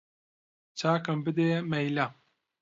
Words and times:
چاکم 0.79 1.17
بدەیە 1.25 1.59
مەیلە 1.71 2.07